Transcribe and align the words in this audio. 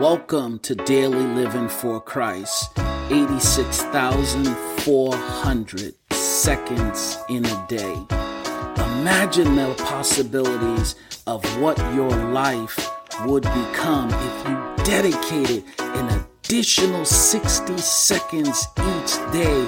Welcome 0.00 0.58
to 0.58 0.74
Daily 0.74 1.24
Living 1.24 1.70
for 1.70 2.02
Christ. 2.02 2.78
86,400 3.10 5.94
seconds 6.10 7.16
in 7.30 7.46
a 7.46 7.66
day. 7.66 7.94
Imagine 8.76 9.56
the 9.56 9.74
possibilities 9.86 10.96
of 11.26 11.42
what 11.62 11.78
your 11.94 12.10
life 12.10 12.90
would 13.24 13.44
become 13.44 14.10
if 14.12 14.46
you 14.46 14.58
dedicated 14.84 15.64
an 15.78 16.26
additional 16.42 17.06
60 17.06 17.78
seconds 17.78 18.68
each 18.78 19.16
day 19.32 19.66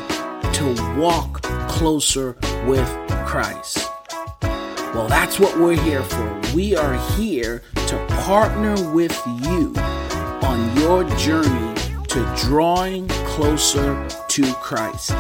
to 0.53 0.75
walk 0.99 1.41
closer 1.71 2.37
with 2.67 2.87
Christ. 3.25 3.91
Well, 4.93 5.09
that's 5.09 5.41
what 5.41 5.59
we're 5.59 5.83
here 5.83 6.03
for. 6.03 6.39
We 6.55 6.77
are 6.77 6.99
here 7.17 7.63
to 7.87 7.97
partner 8.09 8.75
with 8.93 9.19
you 9.27 9.73
on 10.49 10.77
your 10.79 11.05
journey 11.19 11.75
to 12.09 12.25
drawing 12.39 13.07
closer 13.37 14.09
to 14.29 14.55
Christ. 14.55 15.13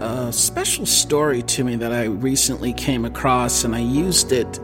a 0.00 0.32
special 0.32 0.86
story 0.86 1.42
to 1.42 1.64
me 1.64 1.76
that 1.76 1.92
I 1.92 2.04
recently 2.04 2.72
came 2.72 3.04
across, 3.04 3.62
and 3.62 3.76
I 3.76 3.80
used 3.80 4.32
it 4.32 4.58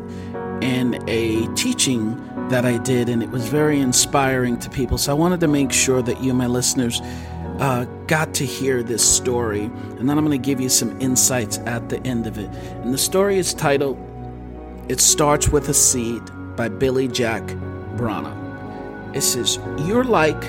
in 0.62 1.04
a 1.06 1.46
teaching 1.56 2.16
that 2.48 2.64
I 2.64 2.78
did, 2.78 3.10
and 3.10 3.22
it 3.22 3.28
was 3.28 3.46
very 3.46 3.78
inspiring 3.78 4.58
to 4.60 4.70
people. 4.70 4.96
So 4.96 5.12
I 5.12 5.14
wanted 5.14 5.40
to 5.40 5.48
make 5.48 5.70
sure 5.70 6.00
that 6.00 6.22
you, 6.22 6.32
my 6.32 6.46
listeners, 6.46 7.02
uh, 7.58 7.84
got 8.06 8.32
to 8.34 8.46
hear 8.46 8.82
this 8.82 9.06
story, 9.06 9.64
and 9.64 10.08
then 10.08 10.16
I'm 10.16 10.24
going 10.24 10.40
to 10.40 10.44
give 10.44 10.62
you 10.62 10.70
some 10.70 10.98
insights 10.98 11.58
at 11.58 11.90
the 11.90 12.02
end 12.06 12.26
of 12.26 12.38
it. 12.38 12.48
And 12.82 12.94
the 12.94 12.98
story 12.98 13.36
is 13.36 13.52
titled 13.52 13.98
It 14.88 14.98
Starts 14.98 15.50
with 15.50 15.68
a 15.68 15.74
Seed 15.74 16.22
by 16.56 16.70
Billy 16.70 17.06
Jack 17.06 17.42
Brana. 17.96 18.34
It 19.14 19.20
says, 19.20 19.58
You're 19.86 20.04
like 20.04 20.42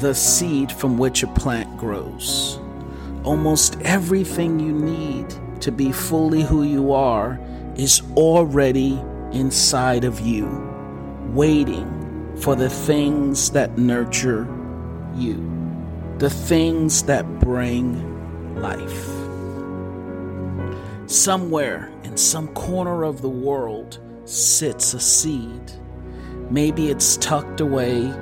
the 0.00 0.14
seed 0.14 0.70
from 0.70 0.98
which 0.98 1.22
a 1.22 1.26
plant 1.28 1.76
grows. 1.76 2.58
Almost 3.24 3.80
everything 3.82 4.60
you 4.60 4.72
need 4.72 5.34
to 5.60 5.72
be 5.72 5.92
fully 5.92 6.42
who 6.42 6.62
you 6.62 6.92
are 6.92 7.40
is 7.76 8.02
already 8.16 9.02
inside 9.32 10.04
of 10.04 10.20
you, 10.20 10.46
waiting 11.32 12.36
for 12.36 12.54
the 12.54 12.70
things 12.70 13.50
that 13.50 13.78
nurture 13.78 14.46
you, 15.14 15.36
the 16.18 16.30
things 16.30 17.02
that 17.04 17.40
bring 17.40 18.60
life. 18.60 19.06
Somewhere 21.10 21.90
in 22.04 22.16
some 22.16 22.48
corner 22.48 23.04
of 23.04 23.22
the 23.22 23.28
world 23.28 24.00
sits 24.24 24.94
a 24.94 25.00
seed. 25.00 25.72
Maybe 26.50 26.90
it's 26.90 27.16
tucked 27.16 27.60
away 27.60 28.12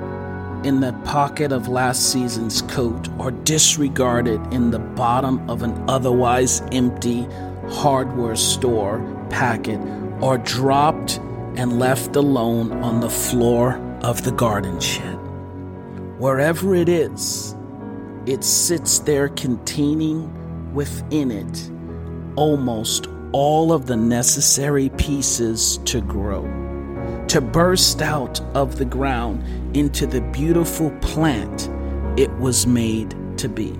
in 0.65 0.79
the 0.79 0.93
pocket 1.05 1.51
of 1.51 1.67
last 1.67 2.11
season's 2.11 2.63
coat 2.63 3.07
or 3.19 3.29
disregarded 3.29 4.41
in 4.51 4.71
the 4.71 4.79
bottom 4.79 5.47
of 5.49 5.61
an 5.61 5.73
otherwise 5.87 6.61
empty 6.71 7.27
hardware 7.69 8.35
store 8.35 8.99
packet 9.29 9.79
or 10.21 10.39
dropped 10.39 11.17
and 11.55 11.77
left 11.77 12.15
alone 12.15 12.71
on 12.83 12.99
the 12.99 13.09
floor 13.09 13.75
of 14.01 14.23
the 14.23 14.31
garden 14.31 14.79
shed. 14.79 15.19
Wherever 16.17 16.73
it 16.73 16.89
is, 16.89 17.55
it 18.25 18.43
sits 18.43 18.99
there 18.99 19.29
containing 19.29 20.73
within 20.73 21.29
it 21.29 21.71
almost 22.35 23.07
all 23.31 23.71
of 23.71 23.85
the 23.85 23.95
necessary 23.95 24.89
pieces 24.89 25.77
to 25.85 26.01
grow, 26.01 26.43
to 27.27 27.41
burst 27.41 28.01
out 28.01 28.39
of 28.55 28.77
the 28.77 28.85
ground 28.85 29.43
into 29.75 30.05
the 30.05 30.21
beautiful 30.21 30.91
plant 31.01 31.69
it 32.17 32.31
was 32.37 32.65
made 32.65 33.15
to 33.37 33.49
be. 33.49 33.71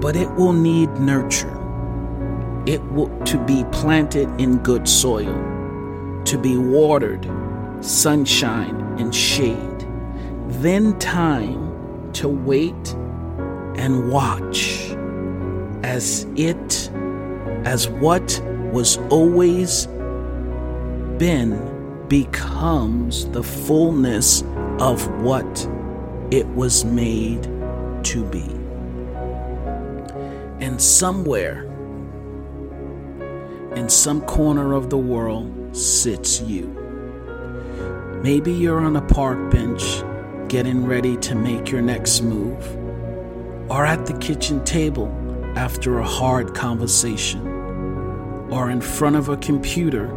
But 0.00 0.16
it 0.16 0.30
will 0.34 0.52
need 0.52 0.90
nurture. 0.94 1.58
It 2.66 2.82
will 2.92 3.16
to 3.24 3.38
be 3.44 3.64
planted 3.72 4.28
in 4.40 4.58
good 4.58 4.88
soil, 4.88 5.32
to 6.24 6.38
be 6.38 6.56
watered, 6.56 7.28
sunshine 7.80 8.76
and 8.98 9.14
shade. 9.14 9.86
Then 10.60 10.98
time 10.98 12.12
to 12.14 12.28
wait 12.28 12.94
and 13.76 14.10
watch 14.10 14.90
as 15.82 16.26
it 16.36 16.90
as 17.64 17.88
what 17.88 18.40
was 18.72 18.96
always 19.10 19.86
been 21.18 21.71
becomes 22.12 23.24
the 23.30 23.42
fullness 23.42 24.42
of 24.80 25.08
what 25.22 25.66
it 26.30 26.46
was 26.48 26.84
made 26.84 27.42
to 28.04 28.22
be. 28.30 28.44
And 30.62 30.78
somewhere, 30.78 31.62
in 33.76 33.88
some 33.88 34.20
corner 34.26 34.74
of 34.74 34.90
the 34.90 34.98
world, 34.98 35.74
sits 35.74 36.42
you. 36.42 36.66
Maybe 38.22 38.52
you're 38.52 38.80
on 38.80 38.96
a 38.96 39.00
park 39.00 39.50
bench 39.50 40.02
getting 40.48 40.84
ready 40.84 41.16
to 41.16 41.34
make 41.34 41.70
your 41.70 41.80
next 41.80 42.20
move, 42.20 42.62
or 43.70 43.86
at 43.86 44.04
the 44.04 44.18
kitchen 44.18 44.62
table 44.64 45.08
after 45.56 45.98
a 45.98 46.06
hard 46.06 46.54
conversation, 46.54 47.46
or 48.50 48.68
in 48.68 48.82
front 48.82 49.16
of 49.16 49.30
a 49.30 49.38
computer 49.38 50.14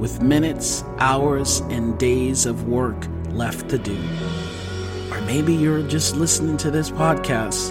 with 0.00 0.22
minutes, 0.22 0.82
hours, 0.98 1.60
and 1.68 1.98
days 1.98 2.46
of 2.46 2.66
work 2.66 3.06
left 3.28 3.68
to 3.68 3.76
do. 3.76 3.98
Or 5.12 5.20
maybe 5.20 5.54
you're 5.54 5.86
just 5.86 6.16
listening 6.16 6.56
to 6.56 6.70
this 6.70 6.90
podcast 6.90 7.70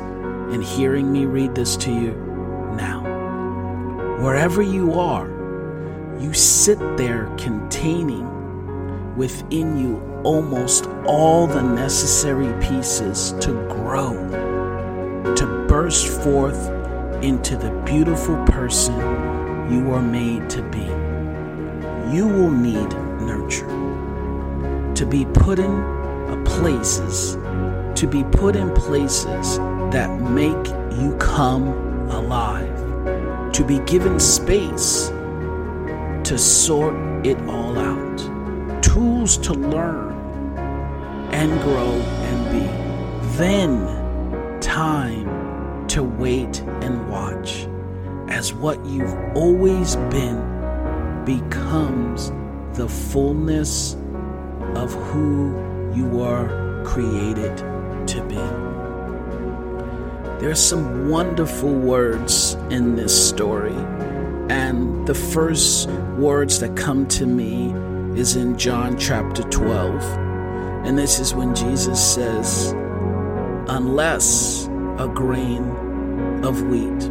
and 0.54 0.64
hearing 0.64 1.12
me 1.12 1.26
read 1.26 1.56
this 1.56 1.76
to 1.78 1.92
you 1.92 2.12
now. 2.78 3.02
Wherever 4.22 4.62
you 4.62 5.00
are, 5.00 5.28
you 6.20 6.32
sit 6.34 6.78
there 6.98 7.34
containing 7.36 8.28
within 9.18 9.76
you 9.76 10.00
almost 10.24 10.86
all 11.08 11.48
the 11.48 11.64
necessary 11.64 12.54
pieces 12.62 13.34
to 13.42 13.54
grow, 13.70 14.14
to 15.36 15.66
burst 15.68 16.08
forth 16.08 16.70
into 17.24 17.58
the 17.58 17.72
beautiful 17.88 18.36
person 18.46 18.96
you 19.72 19.92
are 19.94 20.02
made 20.02 20.48
to 20.52 20.62
be. 20.70 20.99
You 22.12 22.28
will 22.28 22.50
need 22.50 22.90
nurture. 23.22 23.68
To 24.96 25.06
be 25.06 25.26
put 25.26 25.60
in 25.60 26.44
places, 26.44 27.36
to 27.96 28.08
be 28.08 28.24
put 28.24 28.56
in 28.56 28.74
places 28.74 29.58
that 29.92 30.10
make 30.20 30.68
you 31.00 31.16
come 31.20 31.68
alive, 32.10 33.54
to 33.54 33.64
be 33.64 33.78
given 33.80 34.20
space 34.20 35.10
to 36.24 36.38
sort 36.38 36.96
it 37.24 37.40
all 37.48 37.78
out, 37.78 38.84
tools 38.84 39.38
to 39.38 39.54
learn 39.54 40.14
and 41.32 41.62
grow 41.62 41.92
and 41.92 42.52
be. 42.52 43.38
Then 43.38 44.60
time 44.60 45.88
to 45.90 46.02
wait 46.02 46.62
and 46.82 47.08
watch 47.10 47.68
as 48.30 48.54
what 48.54 48.84
you've 48.86 49.14
always 49.36 49.96
been 49.96 50.59
becomes 51.38 52.32
the 52.76 52.90
fullness 52.90 53.94
of 54.74 54.92
who 54.92 55.54
you 55.94 56.24
are 56.24 56.84
created 56.84 57.56
to 58.08 58.24
be. 58.28 58.42
There's 60.42 60.60
some 60.60 61.08
wonderful 61.08 61.72
words 61.72 62.56
in 62.72 62.96
this 62.96 63.14
story, 63.30 63.78
and 64.50 65.06
the 65.06 65.14
first 65.14 65.88
words 66.18 66.60
that 66.62 66.76
come 66.76 67.08
to 67.10 67.28
me 67.28 67.76
is 68.20 68.36
in 68.36 68.58
John 68.58 68.98
chapter 68.98 69.44
12. 69.44 70.02
And 70.88 70.98
this 70.98 71.20
is 71.20 71.36
when 71.36 71.54
Jesus 71.54 72.02
says, 72.16 72.74
Unless 73.68 74.66
a 74.98 75.08
grain 75.14 75.62
of 76.44 76.64
wheat 76.64 77.04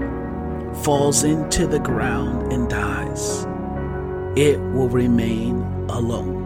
falls 0.82 1.22
into 1.22 1.68
the 1.68 1.78
ground 1.78 2.52
and 2.52 2.68
dies, 2.68 3.46
it 4.36 4.58
will 4.60 4.88
remain 4.88 5.62
alone. 5.88 6.38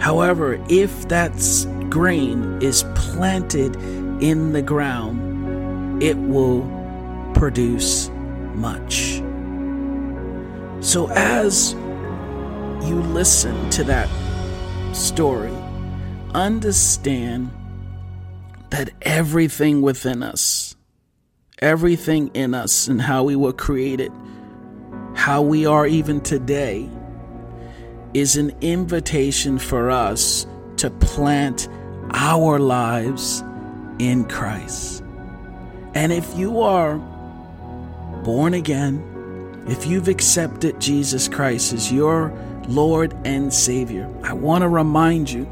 However, 0.00 0.64
if 0.68 1.08
that 1.08 1.32
grain 1.90 2.62
is 2.62 2.84
planted 2.94 3.76
in 4.22 4.52
the 4.52 4.62
ground, 4.62 6.02
it 6.02 6.16
will 6.16 6.62
produce 7.34 8.08
much. 8.54 9.22
So, 10.80 11.10
as 11.10 11.72
you 12.86 13.02
listen 13.12 13.68
to 13.70 13.84
that 13.84 14.08
story, 14.94 15.52
understand 16.34 17.50
that 18.70 18.90
everything 19.02 19.82
within 19.82 20.22
us, 20.22 20.76
everything 21.60 22.30
in 22.34 22.54
us, 22.54 22.86
and 22.86 23.02
how 23.02 23.24
we 23.24 23.34
were 23.34 23.52
created, 23.52 24.12
how 25.18 25.42
we 25.42 25.66
are 25.66 25.84
even 25.84 26.20
today, 26.20 26.88
is 28.14 28.36
an 28.36 28.54
invitation 28.60 29.58
for 29.58 29.90
us 29.90 30.46
to 30.76 30.88
plant 30.90 31.68
our 32.12 32.60
lives 32.60 33.42
in 33.98 34.24
Christ. 34.24 35.02
And 35.96 36.12
if 36.12 36.38
you 36.38 36.60
are 36.60 36.98
born 38.22 38.54
again, 38.54 39.02
if 39.66 39.86
you've 39.86 40.06
accepted 40.06 40.80
Jesus 40.80 41.26
Christ 41.26 41.72
as 41.72 41.92
your 41.92 42.32
Lord 42.68 43.12
and 43.24 43.52
Savior, 43.52 44.08
I 44.22 44.34
want 44.34 44.62
to 44.62 44.68
remind 44.68 45.28
you 45.28 45.48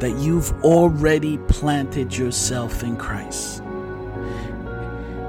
that 0.00 0.14
you've 0.18 0.52
already 0.62 1.38
planted 1.48 2.14
yourself 2.14 2.82
in 2.82 2.98
Christ. 2.98 3.62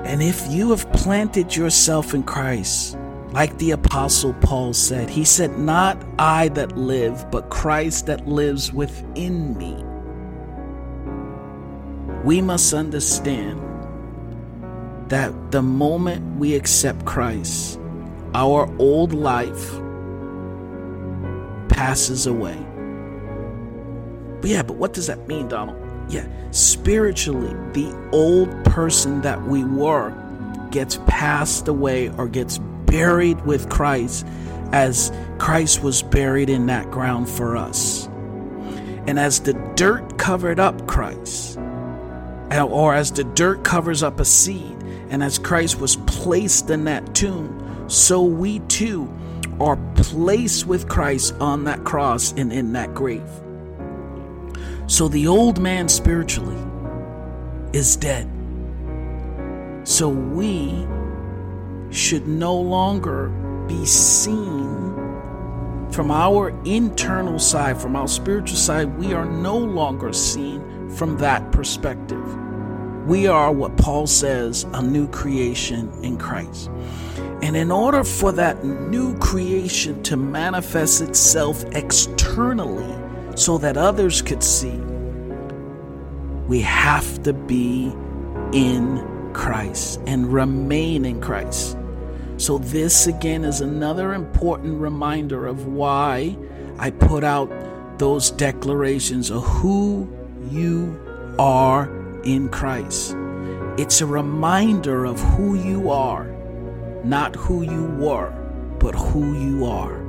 And 0.04 0.22
if 0.22 0.46
you 0.50 0.72
have 0.72 0.92
planted 0.92 1.56
yourself 1.56 2.14
in 2.14 2.24
Christ, 2.24 2.98
like 3.32 3.58
the 3.60 3.72
Apostle 3.72 4.34
Paul 4.36 4.74
said, 4.74 5.10
he 5.10 5.24
said, 5.24 5.58
Not 5.58 6.04
I 6.20 6.50
that 6.50 6.78
live, 6.78 7.32
but 7.32 7.50
Christ 7.50 8.08
that 8.08 8.28
lives 8.28 8.74
within 8.74 9.58
me. 9.58 9.84
We 12.26 12.42
must 12.42 12.74
understand 12.74 13.60
that 15.10 15.52
the 15.52 15.62
moment 15.62 16.38
we 16.38 16.56
accept 16.56 17.06
Christ, 17.06 17.80
our 18.34 18.70
old 18.80 19.14
life 19.14 19.72
passes 21.70 22.28
away. 22.28 22.58
But 24.42 24.50
yeah, 24.50 24.64
but 24.64 24.76
what 24.76 24.94
does 24.94 25.08
that 25.08 25.28
mean, 25.28 25.48
Donald? 25.48 25.78
Yeah, 26.10 26.28
spiritually, 26.52 27.54
the 27.74 27.96
old 28.12 28.50
person 28.66 29.22
that 29.22 29.42
we 29.44 29.64
were 29.64 30.14
gets 30.72 31.00
passed 31.08 31.68
away 31.68 32.10
or 32.10 32.28
gets 32.28 32.60
buried 32.92 33.42
with 33.46 33.70
Christ 33.70 34.28
as 34.72 35.12
Christ 35.40 35.82
was 35.82 36.04
buried 36.04 36.50
in 36.50 36.68
that 36.68 36.92
ground 36.92 37.28
for 37.28 37.58
us. 37.58 38.08
And 39.08 39.18
as 39.18 39.40
the 39.40 39.54
dirt 39.76 40.20
covered 40.20 40.60
up 40.60 40.86
Christ, 40.88 41.58
or 42.52 42.94
as 42.94 43.12
the 43.12 43.24
dirt 43.24 43.64
covers 43.64 44.04
up 44.04 44.20
a 44.20 44.26
seed, 44.26 44.78
and 45.10 45.24
as 45.24 45.40
Christ 45.40 45.80
was 45.80 45.96
placed 45.96 46.70
in 46.70 46.84
that 46.84 47.16
tomb, 47.16 47.88
so 47.90 48.22
we 48.22 48.60
too 48.60 49.12
are 49.60 49.78
placed 49.96 50.68
with 50.68 50.88
Christ 50.88 51.34
on 51.40 51.64
that 51.64 51.84
cross 51.84 52.34
and 52.34 52.54
in 52.54 52.74
that 52.74 52.94
grave. 52.94 53.30
So 54.88 55.08
the 55.08 55.28
old 55.28 55.60
man 55.60 55.90
spiritually 55.90 56.58
is 57.74 57.96
dead. 57.96 58.30
So 59.84 60.10
we 60.10 60.86
should 61.92 62.28
no 62.28 62.56
longer 62.56 63.30
be 63.68 63.86
seen 63.86 64.82
from 65.92 66.10
our 66.10 66.50
internal 66.64 67.38
side, 67.38 67.82
from 67.82 67.98
our 67.98 68.08
spiritual 68.08 68.58
side, 68.58 68.98
we 68.98 69.14
are 69.14 69.26
no 69.26 69.58
longer 69.58 70.14
seen 70.14 70.90
from 70.90 71.18
that 71.18 71.52
perspective. 71.52 72.24
We 73.06 73.28
are 73.28 73.52
what 73.52 73.76
Paul 73.76 74.08
says 74.08 74.66
a 74.72 74.82
new 74.82 75.10
creation 75.10 75.92
in 76.02 76.18
Christ. 76.18 76.70
And 77.42 77.58
in 77.58 77.72
order 77.72 78.06
for 78.06 78.32
that 78.32 78.64
new 78.64 79.18
creation 79.18 80.02
to 80.04 80.16
manifest 80.16 81.02
itself 81.02 81.66
externally 81.74 82.96
so 83.36 83.58
that 83.58 83.76
others 83.76 84.22
could 84.22 84.44
see, 84.44 84.80
we 86.48 86.62
have 86.62 87.22
to 87.24 87.34
be 87.34 87.92
in 88.54 89.32
Christ 89.34 90.00
and 90.08 90.32
remain 90.32 91.04
in 91.04 91.20
Christ. 91.20 91.78
So, 92.42 92.58
this 92.58 93.06
again 93.06 93.44
is 93.46 93.62
another 93.62 94.16
important 94.16 94.82
reminder 94.82 95.46
of 95.46 95.68
why 95.68 96.36
I 96.80 96.90
put 96.90 97.24
out 97.24 97.52
those 98.00 98.32
declarations 98.32 99.30
of 99.30 99.44
who 99.44 100.12
you 100.50 101.00
are 101.38 101.88
in 102.24 102.50
Christ. 102.50 103.16
It's 103.78 104.02
a 104.02 104.08
reminder 104.08 105.06
of 105.06 105.20
who 105.20 105.54
you 105.54 105.92
are, 105.92 106.26
not 107.04 107.36
who 107.36 107.62
you 107.62 107.86
were, 108.00 108.32
but 108.80 108.96
who 108.96 109.38
you 109.38 109.68
are. 109.68 110.02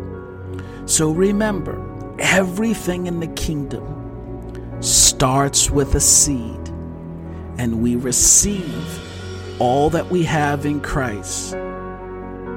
So, 0.86 1.10
remember, 1.10 1.76
everything 2.18 3.08
in 3.08 3.20
the 3.20 3.26
kingdom 3.26 4.80
starts 4.80 5.70
with 5.70 5.94
a 5.96 6.00
seed, 6.00 6.68
and 7.58 7.82
we 7.82 7.94
receive 7.94 9.60
all 9.60 9.90
that 9.90 10.08
we 10.08 10.22
have 10.22 10.64
in 10.64 10.80
Christ 10.80 11.56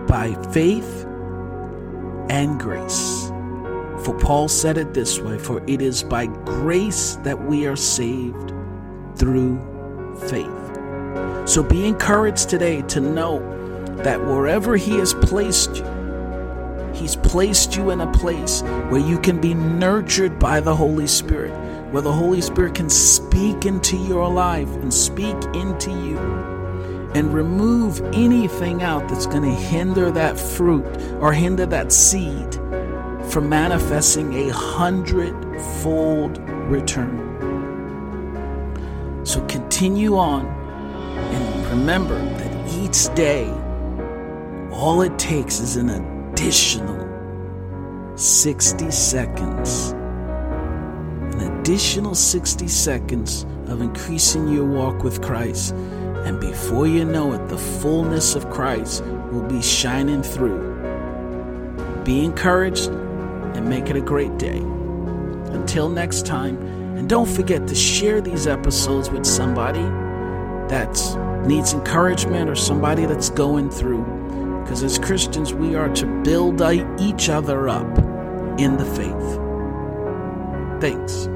by 0.08 0.34
faith 0.52 1.06
and 2.30 2.60
grace. 2.60 3.32
For 4.04 4.18
Paul 4.20 4.48
said 4.48 4.78
it 4.78 4.94
this 4.94 5.20
way 5.20 5.38
For 5.38 5.64
it 5.68 5.82
is 5.82 6.04
by 6.04 6.28
grace 6.28 7.16
that 7.24 7.42
we 7.42 7.66
are 7.66 7.76
saved 7.76 8.54
through 9.16 9.60
faith. 10.28 11.50
So 11.50 11.64
be 11.64 11.88
encouraged 11.88 12.50
today 12.50 12.82
to 12.84 13.00
know 13.00 13.40
that 14.04 14.20
wherever 14.20 14.76
He 14.76 14.98
has 14.98 15.14
placed 15.14 15.78
you, 15.78 16.92
He's 16.94 17.16
placed 17.16 17.76
you 17.76 17.90
in 17.90 18.02
a 18.02 18.12
place 18.12 18.62
where 18.90 19.02
you 19.02 19.20
can 19.20 19.42
be 19.42 19.54
nurtured 19.54 20.40
by 20.40 20.60
the 20.60 20.76
Holy 20.76 21.08
Spirit, 21.08 21.52
where 21.92 22.02
the 22.02 22.12
Holy 22.12 22.42
Spirit 22.42 22.76
can 22.76 22.90
speak 22.90 23.66
into 23.66 23.98
your 23.98 24.30
life 24.30 24.70
and 24.70 24.94
speak 24.94 25.36
into 25.54 25.92
you 25.92 26.55
and 27.16 27.34
remove 27.34 28.02
anything 28.14 28.84
out 28.84 29.08
that's 29.08 29.26
going 29.26 29.42
to 29.44 29.50
hinder 29.50 30.12
that 30.12 30.38
fruit 30.38 30.86
or 31.22 31.32
hinder 31.32 31.66
that 31.66 31.94
seed 31.94 32.54
from 33.30 33.48
manifesting 33.48 34.34
a 34.34 34.50
hundredfold 34.50 36.38
return. 36.70 37.22
So 39.26 39.40
continue 39.48 40.18
on 40.18 40.46
and 40.46 41.68
remember 41.68 42.20
that 42.20 42.74
each 42.74 43.16
day, 43.16 43.50
all 44.72 45.02
it 45.02 45.18
takes 45.18 45.62
is 45.62 45.78
an 45.78 45.90
additional 45.90 47.06
60 48.18 48.92
seconds. 48.92 49.92
An 49.92 51.60
additional 51.60 52.14
60 52.14 52.68
seconds 52.68 53.46
of 53.68 53.82
increasing 53.82 54.50
your 54.50 54.66
walk 54.66 55.02
with 55.04 55.22
Christ 55.22 55.74
and 56.26 56.40
before 56.40 56.88
you 56.88 57.06
know 57.06 57.34
it, 57.34 57.48
the 57.50 57.58
fullness 57.58 58.34
of 58.34 58.50
Christ 58.50 59.04
will 59.04 59.44
be 59.44 59.62
shining 59.62 60.24
through. 60.24 60.74
Be 62.04 62.26
encouraged 62.26 62.88
and 62.88 63.70
make 63.70 63.92
it 63.92 63.96
a 63.96 64.02
great 64.02 64.36
day. 64.40 64.58
Until 64.58 65.88
next 65.88 66.26
time, 66.26 66.58
and 66.98 67.08
don't 67.08 67.30
forget 67.30 67.68
to 67.68 67.76
share 67.76 68.22
these 68.22 68.48
episodes 68.48 69.12
with 69.12 69.26
somebody 69.26 69.84
that 70.68 71.46
needs 71.46 71.74
encouragement 71.74 72.50
or 72.50 72.56
somebody 72.56 73.06
that's 73.06 73.30
going 73.30 73.70
through. 73.70 74.04
Because 74.64 74.82
as 74.82 74.98
Christians, 74.98 75.54
we 75.54 75.76
are 75.76 75.90
to 75.94 76.08
build 76.24 76.60
each 77.00 77.30
other 77.30 77.70
up 77.70 78.00
in 78.58 78.78
the 78.78 78.86
faith. 78.86 79.40
Thanks. 80.82 81.30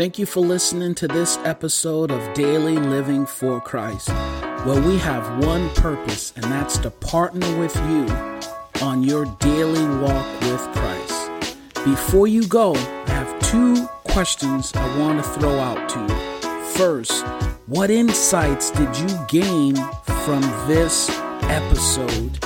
Thank 0.00 0.18
you 0.18 0.24
for 0.24 0.40
listening 0.40 0.94
to 0.94 1.06
this 1.06 1.36
episode 1.44 2.10
of 2.10 2.32
Daily 2.32 2.78
Living 2.78 3.26
for 3.26 3.60
Christ, 3.60 4.08
where 4.64 4.80
we 4.80 4.96
have 4.96 5.44
one 5.44 5.68
purpose, 5.74 6.32
and 6.36 6.44
that's 6.46 6.78
to 6.78 6.90
partner 6.90 7.46
with 7.58 7.76
you 7.76 8.06
on 8.80 9.02
your 9.02 9.26
daily 9.40 9.86
walk 9.98 10.40
with 10.40 10.62
Christ. 10.72 11.54
Before 11.84 12.26
you 12.26 12.46
go, 12.46 12.74
I 12.76 13.10
have 13.10 13.38
two 13.40 13.84
questions 14.04 14.72
I 14.74 14.98
want 14.98 15.22
to 15.22 15.30
throw 15.38 15.58
out 15.58 15.86
to 15.90 16.00
you. 16.00 16.64
first, 16.68 17.22
what 17.66 17.90
insights 17.90 18.70
did 18.70 18.96
you 18.96 19.18
gain 19.28 19.76
from 20.24 20.40
this 20.66 21.10
episode? 21.42 22.42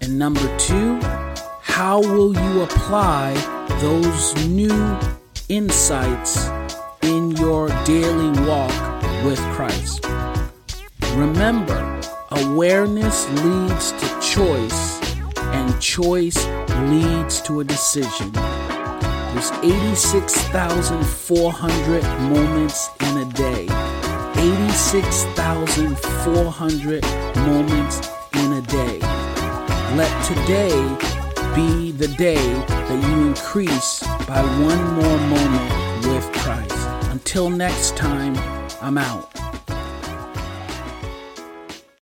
And 0.00 0.16
number 0.16 0.58
two, 0.58 1.00
how 1.60 2.00
will 2.02 2.36
you 2.36 2.62
apply 2.62 3.34
those 3.80 4.46
new 4.46 4.96
insights 5.48 6.48
in 7.04 7.32
your 7.32 7.68
daily 7.84 8.30
walk 8.48 8.72
with 9.24 9.38
Christ? 9.52 10.06
Remember, 11.14 12.00
awareness 12.30 13.28
leads 13.42 13.92
to 13.92 14.08
choice, 14.20 15.00
and 15.36 15.78
choice 15.80 16.46
leads 16.88 17.40
to 17.42 17.60
a 17.60 17.64
decision. 17.64 18.32
There's 18.32 19.52
86,400 19.62 22.02
moments 22.30 22.88
in 23.00 23.18
a 23.18 23.26
day. 23.32 23.68
86,400 24.36 27.04
moments 27.36 28.00
in 28.34 28.52
a 28.54 28.60
day. 28.62 28.98
Let 29.96 30.24
today 30.24 30.74
be 31.54 31.92
the 31.92 32.08
day 32.16 32.34
that 32.34 33.02
you 33.08 33.26
increase 33.28 34.02
by 34.26 34.42
one 34.42 34.94
more 34.94 35.18
moment 35.28 35.70
with 36.08 36.32
Christ. 36.32 36.73
Until 37.14 37.48
next 37.48 37.96
time, 37.96 38.36
I'm 38.82 38.98
out. 38.98 39.33